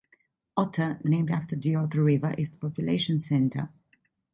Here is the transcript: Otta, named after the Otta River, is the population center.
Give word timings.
Otta, 0.57 1.05
named 1.05 1.29
after 1.29 1.55
the 1.55 1.73
Otta 1.73 2.03
River, 2.03 2.33
is 2.35 2.49
the 2.49 2.57
population 2.57 3.19
center. 3.19 3.69